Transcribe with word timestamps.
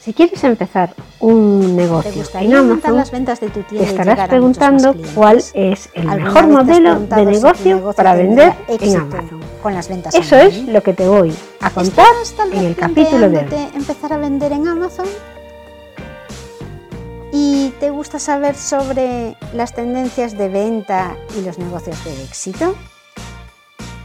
Si 0.00 0.14
quieres 0.14 0.42
empezar 0.44 0.94
un 1.18 1.76
negocio 1.76 2.24
en 2.34 2.54
Amazon, 2.54 2.96
las 2.96 3.10
ventas 3.10 3.38
de 3.38 3.50
tu 3.50 3.62
tienda 3.64 3.86
te 3.86 3.90
estarás 3.90 4.28
preguntando 4.30 4.94
cuál 5.14 5.44
es 5.52 5.90
el 5.92 6.06
mejor 6.06 6.46
modelo 6.46 7.00
de 7.00 7.26
negocio 7.26 7.92
para 7.94 8.14
vender 8.14 8.54
en 8.68 8.96
Amazon. 8.96 9.40
Con 9.62 9.74
las 9.74 9.88
ventas 9.90 10.14
Eso 10.14 10.36
es 10.36 10.66
lo 10.66 10.82
que 10.82 10.94
te 10.94 11.06
voy 11.06 11.34
a 11.60 11.68
contar 11.68 12.06
en 12.50 12.64
el 12.64 12.76
capítulo 12.76 13.28
de 13.28 13.40
hoy. 13.40 13.68
empezar 13.74 14.14
a 14.14 14.16
vender 14.16 14.52
en 14.52 14.68
Amazon? 14.68 15.06
¿Y 17.30 17.68
te 17.78 17.90
gusta 17.90 18.18
saber 18.18 18.54
sobre 18.54 19.36
las 19.52 19.74
tendencias 19.74 20.36
de 20.36 20.48
venta 20.48 21.14
y 21.38 21.44
los 21.44 21.58
negocios 21.58 22.02
de 22.06 22.24
éxito? 22.24 22.74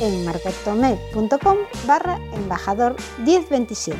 en 0.00 0.24
marketome.com 0.24 1.58
barra 1.86 2.18
embajador 2.34 2.96
1027. 3.18 3.98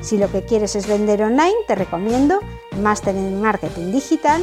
Si 0.00 0.18
lo 0.18 0.30
que 0.30 0.44
quieres 0.44 0.76
es 0.76 0.86
vender 0.86 1.22
online, 1.22 1.56
te 1.66 1.74
recomiendo 1.74 2.40
Máster 2.80 3.14
en 3.14 3.40
Marketing 3.40 3.92
Digital 3.92 4.42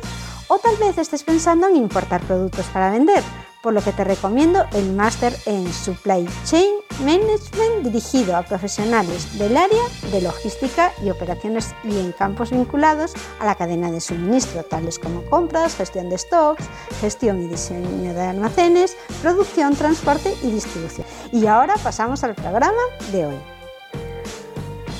O 0.53 0.59
tal 0.59 0.75
vez 0.75 0.97
estés 0.97 1.23
pensando 1.23 1.69
en 1.69 1.77
importar 1.77 2.19
productos 2.23 2.65
para 2.73 2.91
vender 2.91 3.23
por 3.63 3.71
lo 3.71 3.81
que 3.81 3.93
te 3.93 4.03
recomiendo 4.03 4.65
el 4.73 4.91
máster 4.91 5.33
en 5.45 5.71
Supply 5.71 6.27
Chain 6.43 6.75
Management 7.05 7.85
dirigido 7.85 8.35
a 8.35 8.43
profesionales 8.43 9.39
del 9.39 9.55
área 9.55 9.81
de 10.11 10.19
logística 10.19 10.91
y 11.05 11.09
operaciones 11.09 11.73
y 11.85 11.97
en 11.97 12.11
campos 12.11 12.51
vinculados 12.51 13.13
a 13.39 13.45
la 13.45 13.55
cadena 13.55 13.91
de 13.91 14.01
suministro, 14.01 14.63
tales 14.63 14.99
como 14.99 15.23
compras, 15.29 15.77
gestión 15.77 16.09
de 16.09 16.17
stocks, 16.17 16.65
gestión 16.99 17.41
y 17.41 17.47
diseño 17.47 18.13
de 18.13 18.21
almacenes, 18.21 18.97
producción, 19.21 19.73
transporte 19.77 20.33
y 20.43 20.51
distribución. 20.51 21.07
Y 21.31 21.47
ahora 21.47 21.75
pasamos 21.81 22.25
al 22.25 22.35
programa 22.35 22.81
de 23.13 23.27
hoy. 23.27 23.39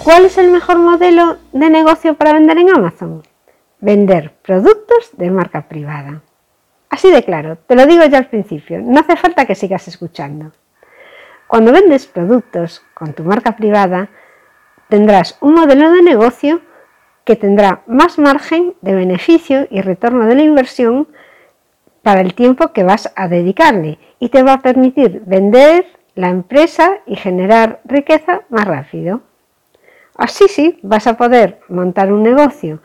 ¿Cuál 0.01 0.23
es 0.23 0.38
el 0.38 0.50
mejor 0.50 0.78
modelo 0.78 1.40
de 1.51 1.69
negocio 1.69 2.16
para 2.16 2.31
vender 2.31 2.57
en 2.57 2.69
Amazon? 2.69 3.31
Vender 3.81 4.31
productos 4.44 5.09
de 5.18 5.31
marca 5.31 5.68
privada. 5.68 6.22
Así 6.90 7.09
de 7.12 7.24
claro, 7.24 7.58
te 7.58 7.75
lo 7.75 7.88
digo 7.88 8.06
ya 8.06 8.19
al 8.19 8.28
principio, 8.28 8.80
no 8.80 9.00
hace 9.00 9.16
falta 9.16 9.46
que 9.46 9.56
sigas 9.56 9.88
escuchando. 9.88 10.52
Cuando 11.47 11.72
vendes 11.72 12.06
productos 12.06 12.84
con 12.94 13.14
tu 13.14 13.24
marca 13.24 13.56
privada, 13.56 14.09
tendrás 14.88 15.36
un 15.41 15.56
modelo 15.56 15.91
de 15.91 16.03
negocio 16.03 16.62
que 17.25 17.36
tendrá 17.36 17.81
más 17.88 18.20
margen 18.20 18.75
de 18.81 18.94
beneficio 18.94 19.68
y 19.72 19.81
retorno 19.81 20.28
de 20.28 20.36
la 20.36 20.44
inversión 20.44 21.08
para 22.03 22.22
el 22.22 22.36
tiempo 22.36 22.74
que 22.74 22.84
vas 22.84 23.12
a 23.16 23.28
dedicarle 23.28 23.97
y 24.20 24.30
te 24.30 24.44
va 24.44 24.53
a 24.53 24.62
permitir 24.62 25.24
vender 25.25 25.88
la 26.14 26.30
empresa 26.30 27.00
y 27.08 27.16
generar 27.16 27.81
riqueza 27.86 28.41
más 28.50 28.66
rápido. 28.66 29.22
Así 30.16 30.47
sí, 30.47 30.80
vas 30.84 31.08
a 31.08 31.18
poder 31.18 31.62
montar 31.68 32.14
un 32.14 32.22
negocio 32.22 32.80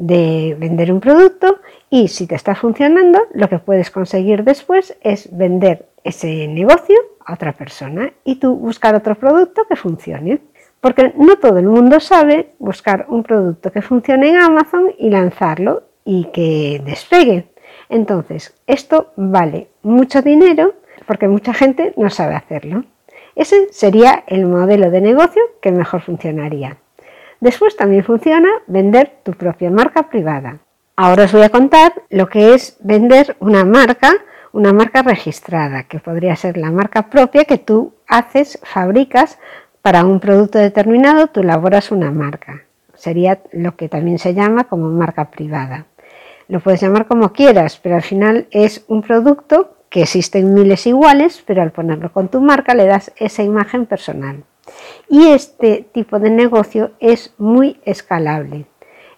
de 0.00 0.56
vender 0.58 0.90
un 0.90 0.98
producto 0.98 1.60
y 1.90 2.08
si 2.08 2.26
te 2.26 2.34
está 2.34 2.54
funcionando, 2.54 3.20
lo 3.34 3.48
que 3.48 3.58
puedes 3.58 3.90
conseguir 3.90 4.44
después 4.44 4.96
es 5.02 5.28
vender 5.36 5.90
ese 6.02 6.48
negocio 6.48 6.96
a 7.26 7.34
otra 7.34 7.52
persona 7.52 8.10
y 8.24 8.36
tú 8.36 8.56
buscar 8.56 8.94
otro 8.94 9.14
producto 9.14 9.66
que 9.68 9.76
funcione. 9.76 10.40
Porque 10.80 11.12
no 11.18 11.36
todo 11.36 11.58
el 11.58 11.66
mundo 11.66 12.00
sabe 12.00 12.52
buscar 12.58 13.04
un 13.10 13.22
producto 13.22 13.70
que 13.70 13.82
funcione 13.82 14.30
en 14.30 14.36
Amazon 14.36 14.94
y 14.98 15.10
lanzarlo 15.10 15.82
y 16.06 16.24
que 16.32 16.80
despegue. 16.82 17.48
Entonces, 17.90 18.54
esto 18.66 19.12
vale 19.16 19.68
mucho 19.82 20.22
dinero 20.22 20.76
porque 21.06 21.28
mucha 21.28 21.52
gente 21.52 21.92
no 21.98 22.08
sabe 22.08 22.36
hacerlo. 22.36 22.84
Ese 23.36 23.70
sería 23.72 24.24
el 24.26 24.46
modelo 24.46 24.90
de 24.90 25.02
negocio 25.02 25.42
que 25.60 25.72
mejor 25.72 26.00
funcionaría. 26.00 26.78
Después 27.40 27.76
también 27.76 28.04
funciona 28.04 28.48
vender 28.66 29.20
tu 29.24 29.32
propia 29.32 29.70
marca 29.70 30.08
privada. 30.10 30.58
Ahora 30.96 31.24
os 31.24 31.32
voy 31.32 31.42
a 31.42 31.48
contar 31.48 31.94
lo 32.10 32.28
que 32.28 32.54
es 32.54 32.76
vender 32.80 33.36
una 33.40 33.64
marca, 33.64 34.12
una 34.52 34.74
marca 34.74 35.02
registrada, 35.02 35.84
que 35.84 35.98
podría 35.98 36.36
ser 36.36 36.58
la 36.58 36.70
marca 36.70 37.08
propia 37.08 37.46
que 37.46 37.56
tú 37.56 37.94
haces, 38.06 38.58
fabricas 38.62 39.38
para 39.80 40.04
un 40.04 40.20
producto 40.20 40.58
determinado, 40.58 41.28
tú 41.28 41.40
elaboras 41.40 41.90
una 41.90 42.10
marca. 42.10 42.64
Sería 42.94 43.40
lo 43.52 43.76
que 43.76 43.88
también 43.88 44.18
se 44.18 44.34
llama 44.34 44.64
como 44.64 44.90
marca 44.90 45.30
privada. 45.30 45.86
Lo 46.48 46.60
puedes 46.60 46.82
llamar 46.82 47.06
como 47.06 47.32
quieras, 47.32 47.80
pero 47.82 47.94
al 47.94 48.02
final 48.02 48.46
es 48.50 48.84
un 48.88 49.00
producto 49.00 49.76
que 49.88 50.02
existen 50.02 50.52
miles 50.52 50.86
iguales, 50.86 51.42
pero 51.46 51.62
al 51.62 51.72
ponerlo 51.72 52.12
con 52.12 52.28
tu 52.28 52.42
marca 52.42 52.74
le 52.74 52.84
das 52.84 53.12
esa 53.16 53.42
imagen 53.42 53.86
personal. 53.86 54.44
Y 55.08 55.28
este 55.28 55.86
tipo 55.92 56.18
de 56.18 56.30
negocio 56.30 56.92
es 57.00 57.34
muy 57.38 57.80
escalable. 57.84 58.66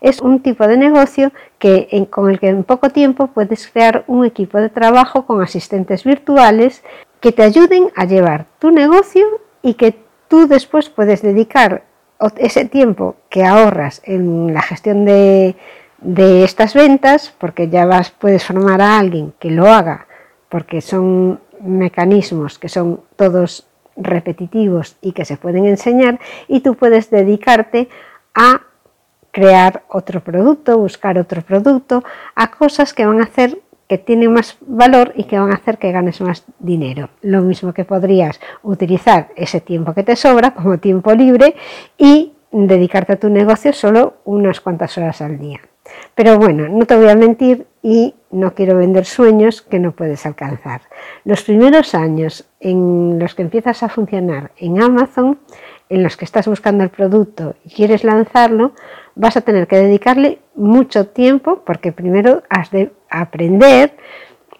Es 0.00 0.20
un 0.20 0.40
tipo 0.40 0.66
de 0.66 0.76
negocio 0.76 1.32
que, 1.58 2.06
con 2.10 2.30
el 2.30 2.40
que 2.40 2.48
en 2.48 2.64
poco 2.64 2.90
tiempo 2.90 3.28
puedes 3.28 3.68
crear 3.68 4.04
un 4.08 4.24
equipo 4.24 4.58
de 4.58 4.68
trabajo 4.68 5.26
con 5.26 5.40
asistentes 5.40 6.02
virtuales 6.04 6.82
que 7.20 7.30
te 7.30 7.42
ayuden 7.44 7.90
a 7.94 8.04
llevar 8.04 8.46
tu 8.58 8.72
negocio 8.72 9.24
y 9.62 9.74
que 9.74 9.94
tú 10.28 10.48
después 10.48 10.88
puedes 10.88 11.22
dedicar 11.22 11.84
ese 12.36 12.64
tiempo 12.64 13.16
que 13.28 13.44
ahorras 13.44 14.02
en 14.04 14.52
la 14.52 14.62
gestión 14.62 15.04
de, 15.04 15.56
de 15.98 16.44
estas 16.44 16.74
ventas, 16.74 17.34
porque 17.38 17.68
ya 17.68 17.86
vas, 17.86 18.10
puedes 18.10 18.44
formar 18.44 18.80
a 18.80 18.98
alguien 18.98 19.32
que 19.38 19.50
lo 19.50 19.66
haga, 19.66 20.06
porque 20.48 20.80
son 20.80 21.40
mecanismos 21.60 22.58
que 22.58 22.68
son 22.68 23.00
todos 23.16 23.66
repetitivos 23.96 24.96
y 25.00 25.12
que 25.12 25.24
se 25.24 25.36
pueden 25.36 25.66
enseñar 25.66 26.18
y 26.48 26.60
tú 26.60 26.74
puedes 26.74 27.10
dedicarte 27.10 27.88
a 28.34 28.62
crear 29.30 29.82
otro 29.88 30.20
producto, 30.20 30.78
buscar 30.78 31.18
otro 31.18 31.42
producto, 31.42 32.04
a 32.34 32.50
cosas 32.50 32.92
que 32.92 33.06
van 33.06 33.20
a 33.20 33.24
hacer 33.24 33.58
que 33.88 33.98
tienen 33.98 34.32
más 34.32 34.56
valor 34.62 35.12
y 35.16 35.24
que 35.24 35.38
van 35.38 35.50
a 35.50 35.56
hacer 35.56 35.76
que 35.76 35.92
ganes 35.92 36.20
más 36.22 36.44
dinero. 36.58 37.10
Lo 37.20 37.42
mismo 37.42 37.74
que 37.74 37.84
podrías 37.84 38.40
utilizar 38.62 39.28
ese 39.36 39.60
tiempo 39.60 39.92
que 39.92 40.02
te 40.02 40.16
sobra 40.16 40.52
como 40.54 40.78
tiempo 40.78 41.12
libre 41.12 41.56
y 41.98 42.32
dedicarte 42.52 43.14
a 43.14 43.20
tu 43.20 43.28
negocio 43.28 43.72
solo 43.72 44.14
unas 44.24 44.60
cuantas 44.60 44.96
horas 44.96 45.20
al 45.20 45.38
día. 45.38 45.60
Pero 46.14 46.38
bueno, 46.38 46.68
no 46.68 46.86
te 46.86 46.96
voy 46.96 47.08
a 47.08 47.16
mentir 47.16 47.66
y 47.82 48.14
no 48.32 48.54
quiero 48.54 48.76
vender 48.76 49.04
sueños 49.04 49.62
que 49.62 49.78
no 49.78 49.92
puedes 49.92 50.26
alcanzar. 50.26 50.82
Los 51.24 51.42
primeros 51.42 51.94
años 51.94 52.46
en 52.60 53.18
los 53.18 53.34
que 53.34 53.42
empiezas 53.42 53.82
a 53.82 53.88
funcionar 53.88 54.50
en 54.56 54.82
Amazon 54.82 55.38
en 55.88 56.02
los 56.02 56.16
que 56.16 56.24
estás 56.24 56.48
buscando 56.48 56.82
el 56.82 56.90
producto 56.90 57.54
y 57.64 57.70
quieres 57.70 58.02
lanzarlo, 58.02 58.72
vas 59.14 59.36
a 59.36 59.42
tener 59.42 59.68
que 59.68 59.76
dedicarle 59.76 60.38
mucho 60.54 61.08
tiempo 61.08 61.62
porque 61.66 61.92
primero 61.92 62.42
has 62.48 62.70
de 62.70 62.92
aprender 63.10 63.94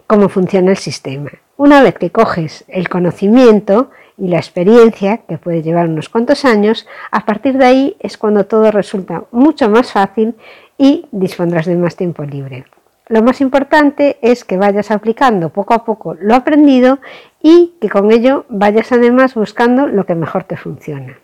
cómo 0.07 0.29
funciona 0.29 0.71
el 0.71 0.77
sistema. 0.77 1.31
Una 1.57 1.83
vez 1.83 1.95
que 1.95 2.11
coges 2.11 2.65
el 2.69 2.91
conocimiento 2.91 3.91
y 4.19 4.29
la 4.29 4.37
experiencia, 4.37 5.19
que 5.27 5.39
puede 5.39 5.63
llevar 5.63 5.89
unos 5.89 6.11
cuantos 6.11 6.45
años, 6.45 6.87
a 7.11 7.25
partir 7.25 7.57
de 7.57 7.65
ahí 7.65 7.97
es 8.01 8.19
cuando 8.19 8.45
todo 8.45 8.71
resulta 8.71 9.25
mucho 9.31 9.71
más 9.71 9.93
fácil 9.93 10.35
y 10.77 11.07
dispondrás 11.13 11.65
de 11.65 11.77
más 11.77 11.97
tiempo 11.97 12.25
libre. 12.25 12.65
Lo 13.13 13.23
más 13.23 13.43
importante 13.43 14.17
es 14.23 14.43
que 14.43 14.57
vayas 14.57 14.91
aplicando 14.91 15.51
poco 15.51 15.75
a 15.75 15.85
poco 15.85 16.15
lo 16.15 16.35
aprendido 16.35 16.99
y 17.43 17.75
que 17.79 17.91
con 17.91 18.11
ello 18.11 18.47
vayas 18.49 18.91
además 18.91 19.35
buscando 19.35 19.87
lo 19.87 20.07
que 20.07 20.15
mejor 20.15 20.45
te 20.45 20.57
funciona. 20.57 21.19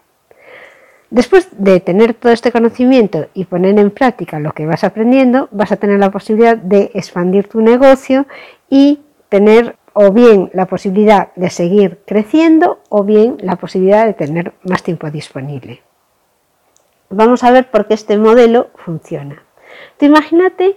Después 1.08 1.48
de 1.52 1.80
tener 1.80 2.12
todo 2.12 2.30
este 2.30 2.52
conocimiento 2.52 3.28
y 3.32 3.46
poner 3.46 3.78
en 3.78 3.90
práctica 3.90 4.38
lo 4.38 4.52
que 4.52 4.66
vas 4.66 4.84
aprendiendo, 4.84 5.48
vas 5.50 5.72
a 5.72 5.76
tener 5.76 5.98
la 5.98 6.10
posibilidad 6.10 6.58
de 6.58 6.90
expandir 6.92 7.48
tu 7.48 7.62
negocio 7.62 8.26
y 8.68 9.00
tener 9.30 9.76
o 9.94 10.12
bien 10.12 10.50
la 10.52 10.66
posibilidad 10.66 11.32
de 11.36 11.48
seguir 11.48 12.00
creciendo 12.04 12.80
o 12.90 13.02
bien 13.02 13.38
la 13.40 13.56
posibilidad 13.56 14.04
de 14.04 14.12
tener 14.12 14.52
más 14.62 14.82
tiempo 14.82 15.10
disponible. 15.10 15.80
Vamos 17.08 17.44
a 17.44 17.50
ver 17.50 17.70
por 17.70 17.86
qué 17.86 17.94
este 17.94 18.18
modelo 18.18 18.68
funciona. 18.74 19.42
Te 19.96 20.04
imagínate 20.04 20.76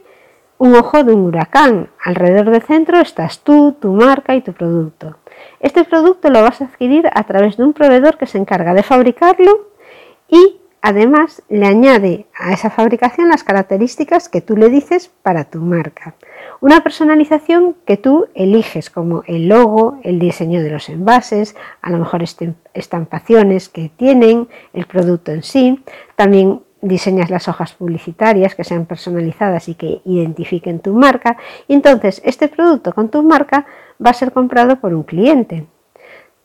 un 0.61 0.75
ojo 0.75 1.03
de 1.03 1.11
un 1.11 1.21
huracán. 1.21 1.89
Alrededor 2.05 2.51
del 2.51 2.61
centro 2.61 2.99
estás 2.99 3.39
tú, 3.39 3.75
tu 3.81 3.93
marca 3.93 4.35
y 4.35 4.41
tu 4.41 4.53
producto. 4.53 5.17
Este 5.59 5.83
producto 5.83 6.29
lo 6.29 6.43
vas 6.43 6.61
a 6.61 6.65
adquirir 6.65 7.09
a 7.11 7.23
través 7.23 7.57
de 7.57 7.63
un 7.63 7.73
proveedor 7.73 8.19
que 8.19 8.27
se 8.27 8.37
encarga 8.37 8.75
de 8.75 8.83
fabricarlo 8.83 9.69
y 10.29 10.59
además 10.79 11.41
le 11.49 11.65
añade 11.65 12.27
a 12.37 12.53
esa 12.53 12.69
fabricación 12.69 13.29
las 13.29 13.43
características 13.43 14.29
que 14.29 14.41
tú 14.41 14.55
le 14.55 14.69
dices 14.69 15.09
para 15.23 15.45
tu 15.45 15.61
marca. 15.61 16.13
Una 16.59 16.83
personalización 16.83 17.75
que 17.83 17.97
tú 17.97 18.27
eliges 18.35 18.91
como 18.91 19.23
el 19.25 19.47
logo, 19.47 19.97
el 20.03 20.19
diseño 20.19 20.61
de 20.61 20.69
los 20.69 20.89
envases, 20.89 21.55
a 21.81 21.89
lo 21.89 21.97
mejor 21.97 22.23
estampaciones 22.75 23.67
que 23.67 23.89
tienen, 23.97 24.47
el 24.73 24.85
producto 24.85 25.31
en 25.31 25.41
sí. 25.41 25.83
También 26.15 26.61
diseñas 26.81 27.29
las 27.29 27.47
hojas 27.47 27.73
publicitarias 27.73 28.55
que 28.55 28.63
sean 28.63 28.85
personalizadas 28.85 29.69
y 29.69 29.75
que 29.75 30.01
identifiquen 30.05 30.79
tu 30.79 30.93
marca. 30.93 31.37
Y 31.67 31.73
entonces 31.73 32.21
este 32.25 32.47
producto 32.47 32.93
con 32.93 33.09
tu 33.09 33.23
marca 33.23 33.65
va 34.03 34.09
a 34.09 34.15
ser 34.15 34.31
comprado 34.31 34.77
por 34.77 34.93
un 34.93 35.03
cliente. 35.03 35.65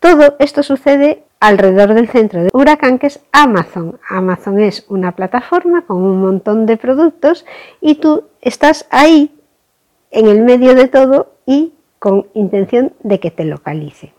Todo 0.00 0.36
esto 0.38 0.62
sucede 0.62 1.24
alrededor 1.40 1.94
del 1.94 2.08
centro 2.08 2.42
de 2.42 2.50
Huracán, 2.52 2.98
que 2.98 3.08
es 3.08 3.20
Amazon. 3.32 3.98
Amazon 4.08 4.60
es 4.60 4.86
una 4.88 5.12
plataforma 5.12 5.82
con 5.82 5.98
un 5.98 6.20
montón 6.20 6.66
de 6.66 6.76
productos 6.76 7.44
y 7.80 7.96
tú 7.96 8.24
estás 8.40 8.86
ahí 8.90 9.34
en 10.10 10.26
el 10.26 10.42
medio 10.42 10.74
de 10.74 10.88
todo 10.88 11.32
y 11.46 11.72
con 11.98 12.26
intención 12.34 12.92
de 13.02 13.20
que 13.20 13.30
te 13.30 13.44
localice. 13.44 14.12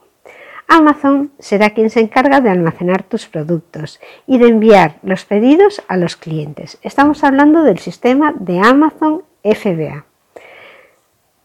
Amazon 0.67 1.31
será 1.39 1.69
quien 1.69 1.89
se 1.89 2.01
encarga 2.01 2.41
de 2.41 2.49
almacenar 2.49 3.03
tus 3.03 3.27
productos 3.27 3.99
y 4.25 4.37
de 4.37 4.47
enviar 4.47 4.97
los 5.01 5.25
pedidos 5.25 5.81
a 5.87 5.95
los 5.97 6.15
clientes. 6.17 6.77
Estamos 6.81 7.23
hablando 7.23 7.63
del 7.63 7.79
sistema 7.79 8.33
de 8.37 8.59
Amazon 8.59 9.23
FBA. 9.43 10.05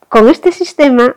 Con 0.09 0.29
este 0.29 0.53
sistema, 0.53 1.17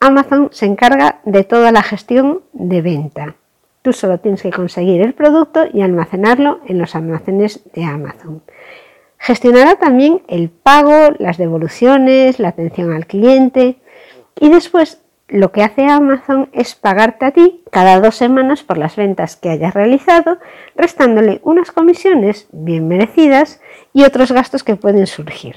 Amazon 0.00 0.50
se 0.52 0.66
encarga 0.66 1.20
de 1.24 1.44
toda 1.44 1.72
la 1.72 1.82
gestión 1.82 2.42
de 2.52 2.82
venta. 2.82 3.34
Tú 3.82 3.92
solo 3.92 4.18
tienes 4.18 4.42
que 4.42 4.50
conseguir 4.50 5.00
el 5.00 5.14
producto 5.14 5.64
y 5.72 5.80
almacenarlo 5.80 6.60
en 6.66 6.78
los 6.78 6.94
almacenes 6.94 7.62
de 7.72 7.84
Amazon. 7.84 8.42
Gestionará 9.18 9.76
también 9.76 10.22
el 10.28 10.50
pago, 10.50 11.14
las 11.18 11.38
devoluciones, 11.38 12.38
la 12.38 12.48
atención 12.48 12.92
al 12.92 13.06
cliente 13.06 13.78
y 14.38 14.50
después 14.50 15.00
lo 15.28 15.50
que 15.50 15.62
hace 15.62 15.86
Amazon 15.86 16.48
es 16.52 16.74
pagarte 16.74 17.24
a 17.24 17.32
ti 17.32 17.62
cada 17.70 18.00
dos 18.00 18.14
semanas 18.14 18.62
por 18.62 18.78
las 18.78 18.96
ventas 18.96 19.36
que 19.36 19.50
hayas 19.50 19.74
realizado, 19.74 20.38
restándole 20.76 21.40
unas 21.42 21.72
comisiones 21.72 22.46
bien 22.52 22.86
merecidas 22.86 23.60
y 23.92 24.04
otros 24.04 24.30
gastos 24.30 24.62
que 24.62 24.76
pueden 24.76 25.06
surgir. 25.06 25.56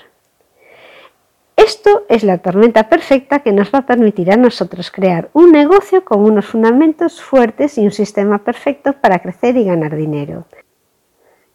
Esto 1.56 2.06
es 2.10 2.24
la 2.24 2.39
tormenta 2.39 2.89
perfecta 2.89 3.39
que 3.39 3.51
nos 3.51 3.74
va 3.74 3.80
a 3.80 3.86
permitir 3.86 4.31
a 4.31 4.38
nosotros 4.38 4.89
crear 4.92 5.30
un 5.33 5.51
negocio 5.51 6.06
con 6.06 6.22
unos 6.22 6.45
fundamentos 6.45 7.22
fuertes 7.22 7.77
y 7.77 7.81
un 7.81 7.92
sistema 7.92 8.44
perfecto 8.44 8.94
para 8.94 9.19
crecer 9.19 9.57
y 9.57 9.65
ganar 9.65 9.95
dinero. 9.95 10.45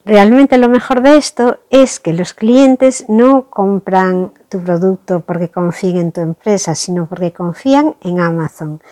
Realmente 0.06 0.58
lo 0.58 0.68
mejor 0.68 1.00
de 1.00 1.16
esto 1.16 1.60
es 1.70 1.98
que 1.98 2.12
los 2.12 2.34
clientes 2.34 3.06
no 3.08 3.48
compran 3.48 4.32
tu 4.50 4.60
producto 4.60 5.20
porque 5.20 5.48
confíen 5.48 5.96
en 5.96 6.12
tu 6.12 6.20
empresa, 6.20 6.74
sino 6.74 7.06
porque 7.06 7.32
confían 7.32 7.94
en 8.02 8.20
Amazon 8.20 8.82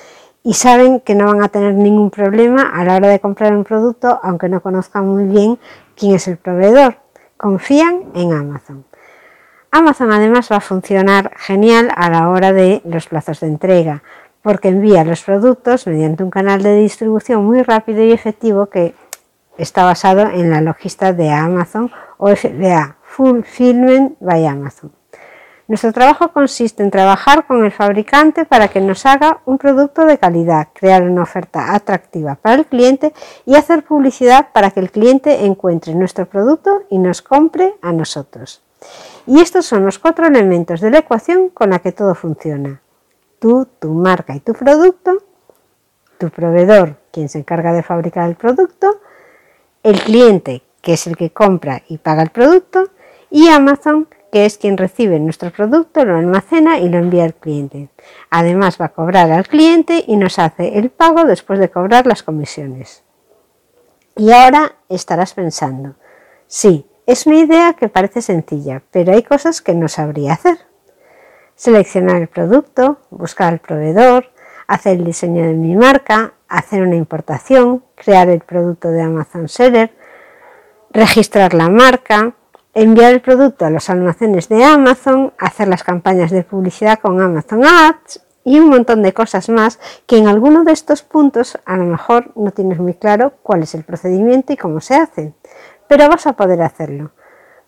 y 0.42 0.54
saben 0.54 1.00
que 1.00 1.14
no 1.14 1.26
van 1.26 1.42
a 1.42 1.48
tener 1.48 1.74
ningún 1.74 2.10
problema 2.10 2.62
a 2.62 2.82
la 2.84 2.96
hora 2.96 3.08
de 3.08 3.20
comprar 3.20 3.54
un 3.54 3.64
producto 3.64 4.20
aunque 4.22 4.48
no 4.48 4.62
conozcan 4.62 5.06
muy 5.06 5.24
bien 5.24 5.58
quién 5.96 6.14
es 6.14 6.26
el 6.28 6.38
proveedor. 6.38 6.96
Confían 7.36 8.04
en 8.14 8.32
Amazon. 8.32 8.84
Amazon 9.70 10.12
además 10.12 10.48
va 10.50 10.56
a 10.56 10.60
funcionar 10.60 11.32
genial 11.36 11.90
a 11.94 12.08
la 12.08 12.30
hora 12.30 12.52
de 12.52 12.82
los 12.84 13.06
plazos 13.06 13.40
de 13.40 13.48
entrega, 13.48 14.02
porque 14.42 14.68
envía 14.68 15.04
los 15.04 15.22
productos 15.22 15.86
mediante 15.86 16.24
un 16.24 16.30
canal 16.30 16.62
de 16.62 16.76
distribución 16.76 17.44
muy 17.44 17.62
rápido 17.62 18.02
y 18.02 18.12
efectivo 18.12 18.66
que 18.66 18.94
está 19.58 19.84
basado 19.84 20.22
en 20.22 20.50
la 20.50 20.60
logística 20.60 21.12
de 21.12 21.30
Amazon 21.30 21.90
o 22.18 22.28
FBA, 22.34 22.96
Fulfillment 23.02 24.16
by 24.20 24.46
Amazon. 24.46 24.92
Nuestro 25.68 25.92
trabajo 25.92 26.32
consiste 26.32 26.82
en 26.82 26.90
trabajar 26.90 27.46
con 27.46 27.64
el 27.64 27.72
fabricante 27.72 28.44
para 28.44 28.68
que 28.68 28.80
nos 28.80 29.06
haga 29.06 29.40
un 29.46 29.58
producto 29.58 30.04
de 30.04 30.18
calidad, 30.18 30.68
crear 30.74 31.02
una 31.02 31.22
oferta 31.22 31.74
atractiva 31.74 32.34
para 32.34 32.56
el 32.56 32.66
cliente 32.66 33.14
y 33.46 33.54
hacer 33.54 33.84
publicidad 33.84 34.48
para 34.52 34.70
que 34.72 34.80
el 34.80 34.90
cliente 34.90 35.46
encuentre 35.46 35.94
nuestro 35.94 36.26
producto 36.26 36.82
y 36.90 36.98
nos 36.98 37.22
compre 37.22 37.74
a 37.80 37.92
nosotros. 37.92 38.62
Y 39.26 39.40
estos 39.40 39.64
son 39.64 39.84
los 39.84 39.98
cuatro 39.98 40.26
elementos 40.26 40.80
de 40.80 40.90
la 40.90 40.98
ecuación 40.98 41.48
con 41.48 41.70
la 41.70 41.78
que 41.78 41.92
todo 41.92 42.14
funciona. 42.14 42.82
Tú, 43.38 43.66
tu 43.78 43.92
marca 43.92 44.34
y 44.34 44.40
tu 44.40 44.52
producto, 44.52 45.22
tu 46.18 46.28
proveedor, 46.30 46.96
quien 47.12 47.28
se 47.28 47.38
encarga 47.38 47.72
de 47.72 47.82
fabricar 47.82 48.28
el 48.28 48.34
producto, 48.34 49.00
el 49.82 50.00
cliente, 50.00 50.62
que 50.80 50.94
es 50.94 51.06
el 51.06 51.16
que 51.16 51.30
compra 51.30 51.82
y 51.88 51.98
paga 51.98 52.22
el 52.22 52.30
producto, 52.30 52.90
y 53.30 53.48
Amazon, 53.48 54.08
que 54.30 54.44
es 54.44 54.58
quien 54.58 54.76
recibe 54.76 55.18
nuestro 55.18 55.50
producto, 55.50 56.04
lo 56.04 56.16
almacena 56.16 56.78
y 56.78 56.88
lo 56.88 56.98
envía 56.98 57.24
al 57.24 57.34
cliente. 57.34 57.88
Además 58.30 58.78
va 58.80 58.86
a 58.86 58.92
cobrar 58.92 59.30
al 59.30 59.46
cliente 59.46 60.04
y 60.06 60.16
nos 60.16 60.38
hace 60.38 60.78
el 60.78 60.90
pago 60.90 61.24
después 61.24 61.58
de 61.58 61.70
cobrar 61.70 62.06
las 62.06 62.22
comisiones. 62.22 63.04
Y 64.16 64.30
ahora 64.32 64.76
estarás 64.88 65.34
pensando, 65.34 65.94
sí, 66.46 66.86
es 67.06 67.26
una 67.26 67.38
idea 67.38 67.72
que 67.74 67.88
parece 67.88 68.22
sencilla, 68.22 68.82
pero 68.90 69.12
hay 69.12 69.22
cosas 69.22 69.60
que 69.60 69.74
no 69.74 69.88
sabría 69.88 70.34
hacer. 70.34 70.58
Seleccionar 71.54 72.16
el 72.16 72.28
producto, 72.28 72.98
buscar 73.10 73.52
al 73.52 73.58
proveedor, 73.58 74.30
hacer 74.66 74.98
el 74.98 75.04
diseño 75.04 75.44
de 75.44 75.54
mi 75.54 75.76
marca, 75.76 76.34
hacer 76.48 76.82
una 76.82 76.96
importación, 76.96 77.84
crear 77.94 78.28
el 78.28 78.40
producto 78.40 78.88
de 78.88 79.02
Amazon 79.02 79.48
Seller, 79.48 79.92
registrar 80.90 81.54
la 81.54 81.68
marca, 81.68 82.34
enviar 82.74 83.12
el 83.12 83.20
producto 83.20 83.64
a 83.64 83.70
los 83.70 83.90
almacenes 83.90 84.48
de 84.48 84.64
Amazon, 84.64 85.32
hacer 85.38 85.68
las 85.68 85.82
campañas 85.82 86.30
de 86.30 86.42
publicidad 86.42 86.98
con 86.98 87.20
Amazon 87.20 87.64
Ads 87.64 88.22
y 88.44 88.58
un 88.58 88.70
montón 88.70 89.02
de 89.02 89.12
cosas 89.12 89.48
más 89.48 89.78
que 90.06 90.18
en 90.18 90.26
alguno 90.26 90.64
de 90.64 90.72
estos 90.72 91.02
puntos 91.02 91.58
a 91.64 91.76
lo 91.76 91.84
mejor 91.84 92.32
no 92.34 92.50
tienes 92.50 92.78
muy 92.78 92.94
claro 92.94 93.34
cuál 93.42 93.62
es 93.62 93.74
el 93.74 93.84
procedimiento 93.84 94.52
y 94.52 94.56
cómo 94.56 94.80
se 94.80 94.96
hace 94.96 95.32
pero 95.92 96.08
vas 96.08 96.26
a 96.26 96.32
poder 96.32 96.62
hacerlo. 96.62 97.10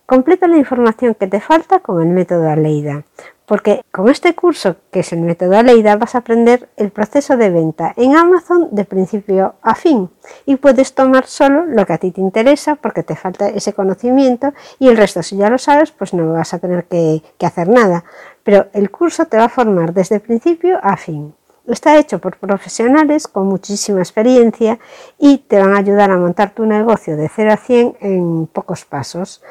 Completa 0.07 0.47
la 0.47 0.57
información 0.57 1.13
que 1.13 1.27
te 1.27 1.39
falta 1.39 1.79
con 1.81 2.01
el 2.01 2.07
método 2.07 2.49
Aleida, 2.49 3.03
porque 3.45 3.83
con 3.91 4.09
este 4.09 4.33
curso, 4.33 4.77
que 4.91 5.01
es 5.01 5.13
el 5.13 5.21
método 5.21 5.57
Aleida, 5.57 5.95
vas 5.97 6.15
a 6.15 6.19
aprender 6.19 6.69
el 6.77 6.91
proceso 6.91 7.37
de 7.37 7.49
venta 7.49 7.93
en 7.95 8.15
Amazon 8.15 8.69
de 8.71 8.85
principio 8.85 9.55
a 9.61 9.75
fin 9.75 10.09
y 10.45 10.55
puedes 10.55 10.93
tomar 10.93 11.25
solo 11.27 11.65
lo 11.65 11.85
que 11.85 11.93
a 11.93 11.97
ti 11.97 12.11
te 12.11 12.21
interesa 12.21 12.75
porque 12.75 13.03
te 13.03 13.15
falta 13.15 13.47
ese 13.47 13.73
conocimiento 13.73 14.53
y 14.79 14.87
el 14.87 14.97
resto, 14.97 15.21
si 15.21 15.37
ya 15.37 15.49
lo 15.49 15.57
sabes, 15.57 15.91
pues 15.91 16.13
no 16.13 16.33
vas 16.33 16.53
a 16.53 16.59
tener 16.59 16.85
que, 16.85 17.21
que 17.37 17.45
hacer 17.45 17.67
nada. 17.67 18.03
Pero 18.43 18.67
el 18.73 18.91
curso 18.91 19.25
te 19.25 19.37
va 19.37 19.45
a 19.45 19.49
formar 19.49 19.93
desde 19.93 20.19
principio 20.19 20.79
a 20.81 20.97
fin. 20.97 21.33
Está 21.67 21.97
hecho 21.97 22.19
por 22.19 22.37
profesionales 22.37 23.27
con 23.27 23.47
muchísima 23.47 23.99
experiencia 23.99 24.77
y 25.17 25.39
te 25.39 25.59
van 25.59 25.73
a 25.73 25.79
ayudar 25.79 26.11
a 26.11 26.17
montar 26.17 26.51
tu 26.51 26.63
negocio 26.65 27.17
de 27.17 27.27
0 27.27 27.53
a 27.53 27.57
100 27.57 27.97
en 28.01 28.47
pocos 28.47 28.85
pasos. 28.85 29.41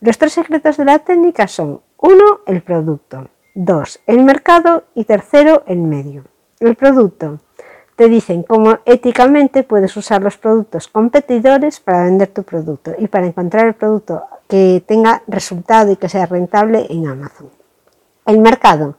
Los 0.00 0.16
tres 0.16 0.32
secretos 0.32 0.78
de 0.78 0.86
la 0.86 1.00
técnica 1.00 1.46
son 1.46 1.82
1. 2.02 2.40
El 2.46 2.62
producto. 2.62 3.28
2. 3.54 4.00
El 4.06 4.24
mercado 4.24 4.84
y 4.94 5.04
tercero, 5.04 5.64
el 5.66 5.78
medio. 5.78 6.24
El 6.58 6.74
producto. 6.74 7.40
te 7.94 8.08
dicen 8.08 8.42
cómo 8.42 8.78
éticamente 8.86 9.62
puedes 9.62 9.94
usar 9.98 10.22
los 10.22 10.38
productos 10.38 10.88
competidores 10.88 11.80
para 11.80 12.04
vender 12.04 12.28
tu 12.28 12.42
producto 12.44 12.92
y 12.96 13.08
para 13.08 13.26
encontrar 13.26 13.66
el 13.66 13.74
producto 13.74 14.22
que 14.48 14.82
tenga 14.86 15.22
resultado 15.26 15.92
y 15.92 15.96
que 15.96 16.08
sea 16.08 16.24
rentable 16.24 16.86
en 16.88 17.06
Amazon. 17.06 17.50
El 18.24 18.40
mercado. 18.40 18.96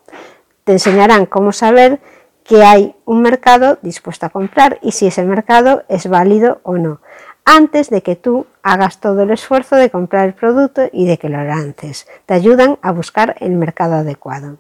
Te 0.64 0.74
enseñarán 0.74 1.26
cómo 1.26 1.52
saber 1.52 2.00
que 2.44 2.64
hay 2.64 2.96
un 3.06 3.24
mercado 3.24 3.80
dispuesto 3.82 4.28
a 4.28 4.30
comprar 4.30 4.78
y 4.84 4.92
si 4.92 5.08
ese 5.08 5.24
mercado 5.24 5.82
es 5.88 6.08
válido 6.08 6.60
o 6.62 6.78
no, 6.78 7.00
antes 7.46 7.90
de 7.90 8.02
que 8.02 8.16
tú 8.16 8.46
hagas 8.64 9.00
todo 9.00 9.24
el 9.24 9.32
esfuerzo 9.32 9.76
de 9.76 9.90
comprar 9.90 10.28
el 10.28 10.34
producto 10.34 10.84
y 10.92 11.06
de 11.06 11.18
que 11.18 11.30
lo 11.30 11.44
lances. 11.44 12.08
Te 12.26 12.34
ayudan 12.34 12.78
a 12.82 12.92
buscar 12.92 13.36
el 13.40 13.52
mercado 13.52 13.96
adecuado. 13.96 14.58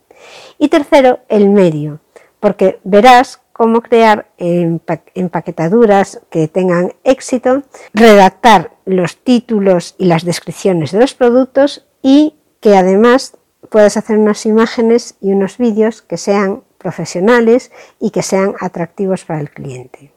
Y 0.57 0.69
tercero, 0.69 1.19
el 1.29 1.49
medio, 1.49 1.99
porque 2.39 2.79
verás 2.83 3.41
cómo 3.53 3.81
crear 3.81 4.27
empaquetaduras 4.37 6.21
que 6.29 6.47
tengan 6.47 6.93
éxito, 7.03 7.63
redactar 7.93 8.71
los 8.85 9.17
títulos 9.17 9.95
y 9.97 10.05
las 10.05 10.25
descripciones 10.25 10.91
de 10.91 10.99
los 10.99 11.13
productos 11.13 11.87
y 12.01 12.35
que 12.59 12.75
además 12.75 13.37
puedas 13.69 13.97
hacer 13.97 14.17
unas 14.17 14.45
imágenes 14.45 15.15
y 15.21 15.31
unos 15.31 15.57
vídeos 15.57 16.01
que 16.01 16.17
sean 16.17 16.63
profesionales 16.77 17.71
y 17.99 18.09
que 18.09 18.23
sean 18.23 18.55
atractivos 18.59 19.25
para 19.25 19.39
el 19.39 19.51
cliente. 19.51 20.11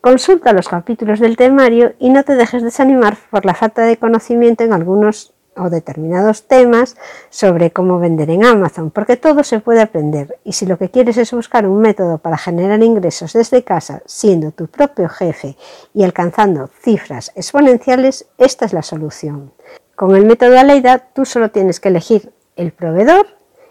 Consulta 0.00 0.54
los 0.54 0.66
capítulos 0.66 1.20
del 1.20 1.36
temario 1.36 1.92
y 1.98 2.08
no 2.08 2.24
te 2.24 2.34
dejes 2.34 2.62
desanimar 2.62 3.18
por 3.30 3.44
la 3.44 3.54
falta 3.54 3.82
de 3.82 3.98
conocimiento 3.98 4.64
en 4.64 4.72
algunos 4.72 5.34
o 5.56 5.68
determinados 5.68 6.44
temas 6.44 6.96
sobre 7.28 7.70
cómo 7.70 7.98
vender 7.98 8.30
en 8.30 8.46
Amazon, 8.46 8.90
porque 8.90 9.18
todo 9.18 9.44
se 9.44 9.60
puede 9.60 9.82
aprender 9.82 10.38
y 10.42 10.54
si 10.54 10.64
lo 10.64 10.78
que 10.78 10.88
quieres 10.88 11.18
es 11.18 11.32
buscar 11.32 11.66
un 11.66 11.82
método 11.82 12.16
para 12.16 12.38
generar 12.38 12.82
ingresos 12.82 13.34
desde 13.34 13.62
casa, 13.62 14.00
siendo 14.06 14.52
tu 14.52 14.68
propio 14.68 15.06
jefe 15.10 15.58
y 15.92 16.02
alcanzando 16.02 16.70
cifras 16.80 17.30
exponenciales, 17.34 18.26
esta 18.38 18.64
es 18.64 18.72
la 18.72 18.82
solución. 18.82 19.52
Con 19.96 20.16
el 20.16 20.24
método 20.24 20.58
Aleida 20.58 21.10
tú 21.12 21.26
solo 21.26 21.50
tienes 21.50 21.78
que 21.78 21.88
elegir 21.88 22.32
el 22.56 22.72
proveedor 22.72 23.26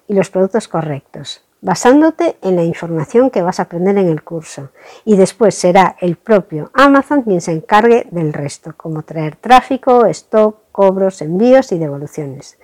y 0.08 0.14
los 0.14 0.30
productos 0.30 0.68
correctos 0.68 1.42
basándote 1.62 2.38
en 2.42 2.56
la 2.56 2.64
información 2.64 3.30
que 3.30 3.42
vas 3.42 3.60
a 3.60 3.64
aprender 3.64 3.98
en 3.98 4.08
el 4.08 4.24
curso. 4.24 4.70
Y 5.06 5.18
después 5.18 5.56
será 5.56 5.96
el 6.00 6.16
propio 6.16 6.72
Amazon 6.74 7.24
quien 7.24 7.42
se 7.42 7.52
encargue 7.52 8.08
del 8.12 8.34
resto, 8.34 8.74
como 8.78 9.04
traer 9.04 9.36
tráfico, 9.36 10.06
stock, 10.06 10.58
cobros, 10.72 11.22
envíos 11.22 11.72
y 11.72 11.80
devoluciones. 11.80 12.58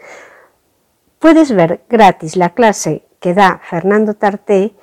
Puedes 1.20 1.54
ver 1.54 1.82
gratis 1.90 2.36
la 2.36 2.52
clase 2.52 3.04
que 3.20 3.34
da 3.34 3.60
Fernando 3.64 4.14
Tarté 4.14 4.74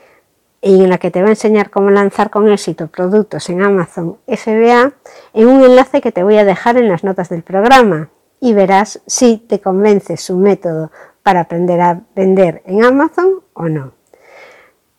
y 0.60 0.82
en 0.82 0.90
la 0.90 0.98
que 0.98 1.10
te 1.10 1.20
va 1.20 1.28
a 1.28 1.30
enseñar 1.30 1.70
cómo 1.70 1.90
lanzar 1.90 2.30
con 2.30 2.50
éxito 2.50 2.86
productos 2.86 3.48
en 3.50 3.62
Amazon 3.62 4.18
FBA 4.26 4.92
en 5.34 5.48
un 5.48 5.64
enlace 5.64 6.00
que 6.00 6.12
te 6.12 6.22
voy 6.22 6.36
a 6.38 6.44
dejar 6.44 6.76
en 6.76 6.88
las 6.88 7.04
notas 7.04 7.28
del 7.28 7.42
programa 7.42 8.10
y 8.40 8.52
verás 8.52 9.00
si 9.06 9.38
te 9.38 9.60
convence 9.60 10.16
su 10.16 10.36
método 10.36 10.90
para 11.22 11.40
aprender 11.40 11.80
a 11.80 12.00
vender 12.14 12.62
en 12.66 12.84
Amazon 12.84 13.40
o 13.54 13.68
no. 13.68 14.01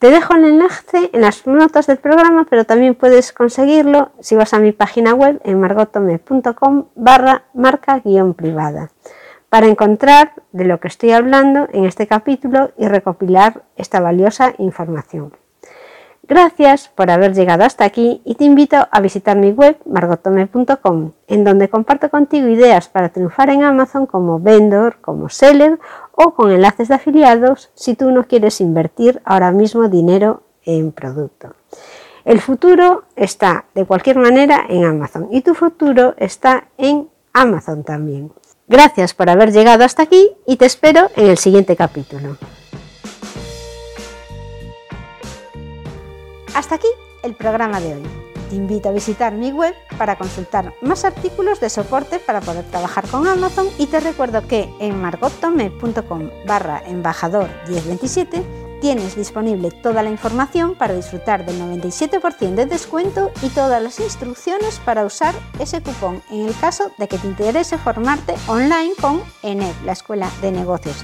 Te 0.03 0.12
dejo 0.12 0.33
el 0.36 0.43
enlace 0.43 1.12
en 1.13 1.22
las 1.22 1.48
notas 1.48 1.88
del 1.88 1.95
programa, 1.95 2.45
pero 2.50 2.65
también 2.65 2.93
puedes 2.93 3.31
conseguirlo 3.31 4.12
si 4.19 4.36
vas 4.36 4.53
a 4.53 4.60
mi 4.60 4.74
página 4.74 5.13
web 5.13 5.39
en 5.45 5.62
margotome.com 5.62 6.88
barra 6.93 7.43
marca-privada 7.53 8.89
para 9.48 9.67
encontrar 9.67 10.33
de 10.51 10.65
lo 10.65 10.81
que 10.81 10.89
estoy 10.89 11.12
hablando 11.12 11.69
en 11.72 11.86
este 11.86 12.05
capítulo 12.05 12.72
y 12.77 12.89
recopilar 12.89 13.63
esta 13.77 14.01
valiosa 14.01 14.53
información. 14.57 15.38
Gracias 16.25 16.88
por 16.88 17.10
haber 17.10 17.33
llegado 17.33 17.63
hasta 17.63 17.86
aquí 17.86 18.22
y 18.25 18.36
te 18.36 18.43
invito 18.43 18.88
a 18.91 19.00
visitar 19.00 19.38
mi 19.38 19.51
web 19.51 19.77
margotome.com, 19.86 21.12
en 21.27 21.43
donde 21.43 21.69
comparto 21.69 22.10
contigo 22.10 22.48
ideas 22.48 22.89
para 22.89 23.10
triunfar 23.10 23.50
en 23.50 23.63
Amazon 23.63 24.05
como 24.05 24.39
vendor, 24.39 24.98
como 25.01 25.29
seller 25.29 25.79
o 26.15 26.34
con 26.34 26.51
enlaces 26.51 26.88
de 26.88 26.96
afiliados 26.96 27.72
si 27.74 27.96
tú 27.96 28.12
no 28.12 28.24
quieres 28.24 28.62
invertir 28.62 29.22
ahora 29.25 29.51
mismo 29.51 29.89
dinero 29.89 30.43
en 30.65 30.91
producto. 30.91 31.55
El 32.25 32.39
futuro 32.39 33.03
está 33.15 33.65
de 33.75 33.86
cualquier 33.86 34.17
manera 34.17 34.65
en 34.70 34.86
Amazon 34.86 35.27
y 35.32 35.41
tu 35.41 35.55
futuro 35.55 36.13
está 36.17 36.67
en 36.77 37.10
Amazon 37.34 37.84
también. 37.84 38.32
Gracias 38.67 39.13
por 39.13 39.29
haber 39.29 39.51
llegado 39.51 39.84
hasta 39.84 40.03
aquí 40.03 40.32
y 40.48 40.55
te 40.55 40.65
espero 40.65 41.10
en 41.15 41.29
el 41.29 41.38
siguiente 41.38 41.75
capítulo. 41.75 42.38
Hasta 46.55 46.75
aquí 46.75 46.88
el 47.24 47.36
programa 47.36 47.82
de 47.82 47.96
hoy. 47.96 48.23
Te 48.53 48.57
invito 48.57 48.89
a 48.89 48.91
visitar 48.91 49.33
mi 49.33 49.51
web 49.51 49.74
para 49.98 50.15
consultar 50.15 50.75
más 50.79 51.05
artículos 51.05 51.60
de 51.60 51.72
soporte 51.72 52.19
para 52.19 52.39
poder 52.39 52.63
trabajar 52.65 53.07
con 53.07 53.25
Amazon. 53.25 53.65
Y 53.79 53.88
te 53.88 54.00
recuerdo 54.00 54.48
que 54.48 54.72
en 54.79 55.01
margottome.com 55.01 56.29
barra 56.45 56.83
embajador 56.86 57.50
1027 57.67 58.43
tienes 58.79 59.15
disponible 59.15 59.72
toda 59.72 60.03
la 60.03 60.12
información 60.12 60.75
para 60.75 60.93
disfrutar 60.93 61.48
del 61.48 61.60
97% 61.60 62.53
de 62.53 62.67
descuento 62.67 63.31
y 63.41 63.50
todas 63.50 63.81
las 63.81 64.00
instrucciones 64.00 64.79
para 64.86 65.03
usar 65.03 65.33
ese 65.57 65.81
cupón 65.81 66.22
en 66.29 66.48
el 66.48 66.55
caso 66.60 66.91
de 67.00 67.07
que 67.07 67.17
te 67.17 67.25
interese 67.25 67.79
formarte 67.79 68.36
online 68.45 68.93
con 69.01 69.24
ENED, 69.41 69.74
la 69.83 69.93
Escuela 69.93 70.29
de 70.43 70.51
Negocios 70.51 71.03